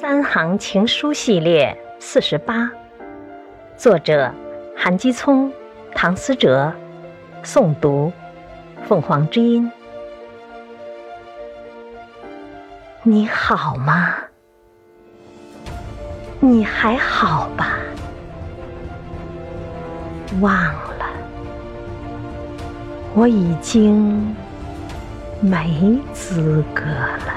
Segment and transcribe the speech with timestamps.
[0.00, 2.70] 三行情书系列四十八，
[3.76, 4.32] 作者
[4.74, 5.52] 韩基聪、
[5.94, 6.72] 唐思哲，
[7.44, 8.10] 诵读
[8.88, 9.70] 凤凰之音。
[13.02, 14.14] 你好吗？
[16.40, 17.76] 你还好吧？
[20.40, 21.04] 忘了，
[23.14, 24.34] 我已经
[25.42, 27.34] 没资格了。